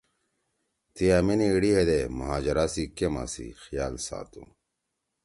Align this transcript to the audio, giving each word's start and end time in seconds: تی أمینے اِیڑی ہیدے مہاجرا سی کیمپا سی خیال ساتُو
تی 0.95 1.05
أمینے 1.17 1.47
اِیڑی 1.51 1.71
ہیدے 1.77 1.99
مہاجرا 2.17 2.65
سی 2.73 2.83
کیمپا 2.95 3.23
سی 3.33 3.45
خیال 3.61 3.93
ساتُو 4.05 4.41